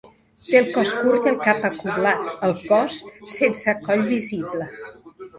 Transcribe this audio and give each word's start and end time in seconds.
Té 0.43 0.53
el 0.59 0.69
cos 0.75 0.91
curt 1.01 1.25
i 1.27 1.29
el 1.31 1.35
cap 1.41 1.67
acoblat 1.67 2.23
al 2.47 2.55
cos 2.71 2.97
sense 3.33 3.75
coll 3.83 4.01
visible. 4.15 4.67